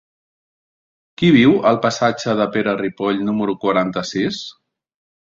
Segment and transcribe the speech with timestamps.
[1.21, 4.45] Qui viu al passatge de Pere Ripoll número quaranta-sis?